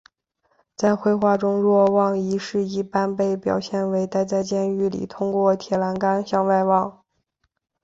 [0.75, 7.03] 在绘画中若望一世一般被表现为待在监狱里通过铁栏杆向外望。